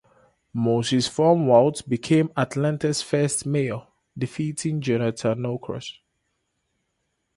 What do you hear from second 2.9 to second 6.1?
first mayor, defeating Jonathan Norcross.